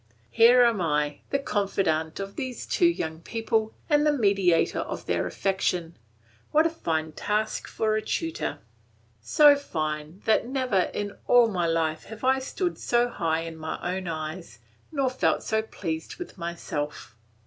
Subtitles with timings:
[0.31, 5.27] Here am I, the confidant of these two young people and the mediator of their
[5.27, 5.95] affection.
[6.49, 8.57] What a fine task for a tutor!
[9.21, 13.77] So fine that never in all my life have I stood so high in my
[13.95, 14.57] own eyes,
[14.91, 17.15] nor felt so pleased with myself.